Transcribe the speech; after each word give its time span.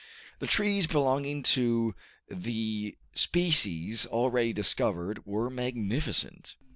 The 0.39 0.47
trees, 0.47 0.87
belonging 0.87 1.43
to 1.43 1.93
the 2.27 2.97
species 3.13 4.07
already 4.07 4.51
discovered, 4.51 5.23
were 5.27 5.47
magnificent. 5.51 6.55